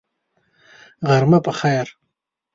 [1.07, 1.87] غرمه په خیر!